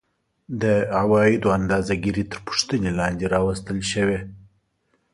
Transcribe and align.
د 0.61 0.63
عوایدو 0.99 1.47
اندازه 1.59 1.93
ګیري 2.03 2.23
تر 2.31 2.39
پوښتنې 2.47 2.91
لاندې 2.99 3.25
راوستل 3.35 3.79
شوې 3.91 4.19